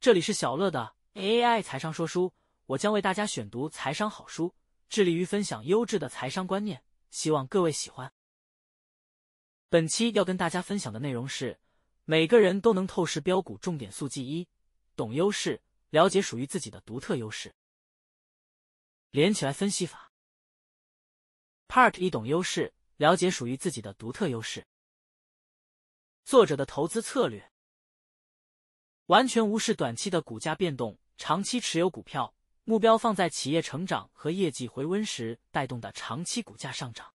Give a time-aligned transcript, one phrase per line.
[0.00, 2.32] 这里是小乐的 AI 财商说书，
[2.66, 4.54] 我将为大家选读财商好书，
[4.88, 8.12] 致力于分享优质的财商观念，希望各位喜欢。
[9.68, 11.58] 本期要跟大家分享的内容是：
[12.04, 14.46] 每个人都能透视标股重点速记一，
[14.94, 17.52] 懂优势，了解属于自己的独特优势。
[19.10, 20.12] 连起来分析法
[21.66, 24.64] ，Part 一懂优势，了解属于自己的独特优势。
[26.24, 27.50] 作者的投资策略。
[29.08, 37.14] 完全无视短期的股价变动，长期持有股票，目标放在企业成长和业绩回温时带动的长期股价上涨。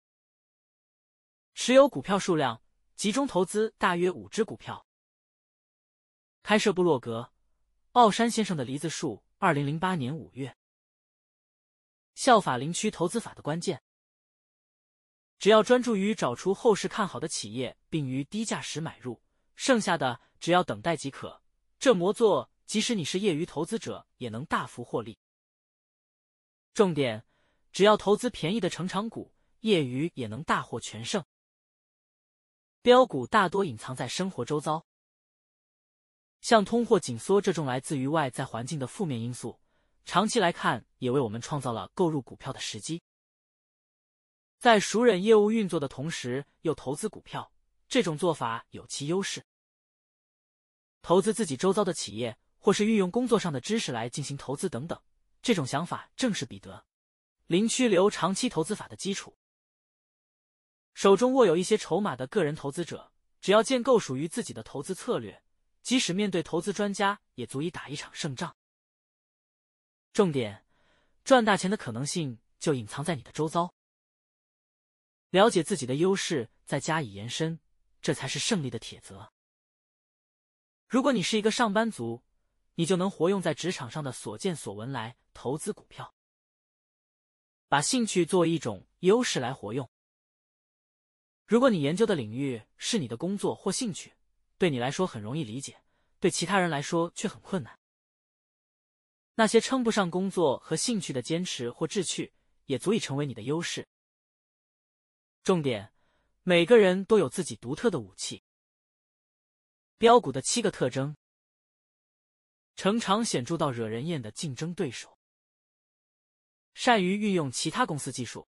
[1.52, 2.62] 持有股票数量
[2.96, 4.86] 集中投资大约五只股票。
[6.42, 7.30] 开设布洛格，
[7.90, 10.56] 奥山先生的梨子树，二零零八年五月。
[12.14, 13.82] 效法林区投资法的关键，
[15.38, 19.22] 只要专注于找出后市看好的企业，并于低价时买入，
[19.56, 21.41] 剩下的只要等待即可。
[21.82, 25.18] 这魔作，即使你是业余投资者，也能大幅获利。
[26.74, 27.26] 重点，
[27.72, 31.24] 只要投资便宜的成长股，业余也能大获全胜。
[32.82, 34.86] 标股大多隐藏在生活周遭，
[36.40, 39.58] 像通货紧缩这种来自于外在环境的负面因素，
[40.04, 43.02] 长期来看也为我们创造了购入股票的时机。
[44.60, 47.52] 在熟忍业务运作的同时，又投资股票，
[47.88, 49.44] 这种做法有其优势。
[51.02, 54.98] 投资自己周遭的企业，或是运用工作上的知识来进行投资等等，
[55.42, 56.86] 这种想法正是彼得
[57.48, 59.36] 林区流长期投资法的基础。
[60.94, 65.42] 手中握有一些筹码的个人投资者，只要建构属于自己的投资策略，
[65.82, 68.54] 即使面对投资专家，也足以打一场胜仗。
[70.12, 70.64] 重点，
[71.24, 73.74] 赚大钱的可能性就隐藏在你的周遭。
[75.30, 77.58] 了解自己的优势，再加以延伸，
[78.00, 79.32] 这才是胜利的铁则。
[80.92, 82.22] 如果你是一个上班族，
[82.74, 86.14] 你就能活用在职场上的所见所闻来投资股票，
[87.66, 89.88] 把兴趣作为一种优势来活用。
[91.46, 94.12] 如果你研究的领域是你的工作或兴趣，
[94.58, 95.82] 对你来说很容易理解，
[96.20, 97.78] 对其他人来说却很困难。
[99.36, 102.34] 那些称不上工作和兴趣的坚持或志趣，
[102.66, 103.88] 也足以成为你的优势。
[105.42, 105.94] 重点，
[106.42, 108.44] 每个人都有自己独特的武器。
[110.02, 111.16] 标股的七个特征：
[112.74, 115.16] 成长显著到惹人厌的竞争对手，
[116.74, 118.48] 善于运用其他公司技术，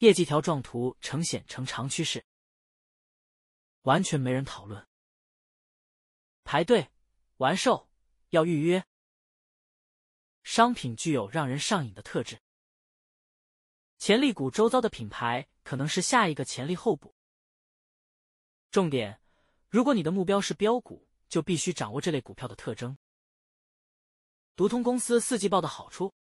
[0.00, 2.26] 业绩条状图呈现成长趋势，
[3.84, 4.86] 完全没人讨论，
[6.44, 6.90] 排队
[7.38, 7.88] 完售
[8.28, 8.86] 要预约，
[10.42, 12.38] 商品具有让人上瘾的特质，
[13.96, 17.14] 潜力股周遭的品牌可能是下一个潜力候补。
[18.70, 19.22] 重点。
[19.68, 22.96] 如果你的目标是标股，就必须掌握这类股票的特征。
[24.54, 26.14] 读通公司四季报的好处：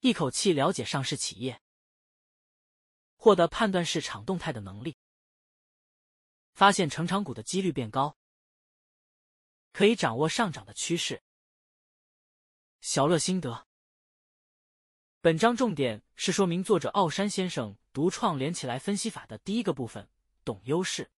[0.00, 1.60] 一口气了解上市企业，
[3.16, 4.96] 获得判断市场动态的能力，
[6.52, 8.16] 发现成长股的几率变高，
[9.72, 11.22] 可以掌握上涨的趋势。
[12.82, 13.66] 小乐心得。
[15.20, 20.08] 本章重点是说明作者奥山先生独创连起来分析法的第一个部分：
[20.44, 21.10] 懂优势。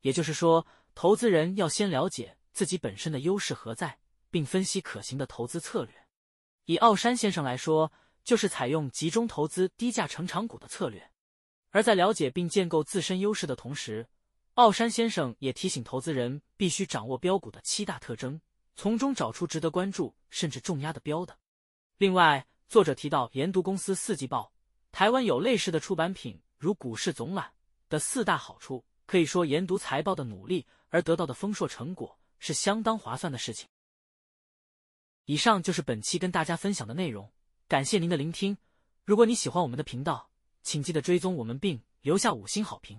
[0.00, 3.98] 也就是说，投资人要先了解自己本身的优势何在，
[4.30, 5.94] 并分析可行的投资策略。
[6.66, 7.92] 以奥山先生来说，
[8.22, 11.10] 就是采用集中投资低价成长股的策略。
[11.70, 14.08] 而在了解并建构自身优势的同时，
[14.54, 18.40] 奥山先生也提醒投资人必须掌握标股的七大特征，
[18.74, 21.38] 从中找出值得关注甚至重压的标的。
[21.98, 24.52] 另外，作者提到研读公司四季报，
[24.92, 27.52] 台湾有类似的出版品，如股市总览
[27.88, 28.84] 的四大好处。
[29.08, 33.66] 可以说，研读财报的努力而得到的丰硕成果是相当划算的事情。
[35.24, 37.32] 以上就是本期跟大家分享的内容，
[37.66, 38.56] 感谢您的聆听。
[39.04, 40.30] 如果你喜欢我们的频道，
[40.62, 42.96] 请记得追踪我们并留下五星好评。